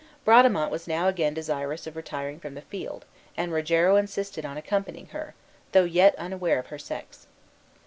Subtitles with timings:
[0.25, 3.05] Bradamante was now again desirous of retiring from the field,
[3.37, 5.35] and Rogero insisted on accompanying her,
[5.73, 7.27] though yet unaware of her sex.